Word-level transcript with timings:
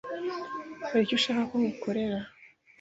Hari 0.87 1.01
icyo 1.05 1.15
ushaka 1.19 1.41
ko 1.49 1.55
ngukorera? 1.61 2.19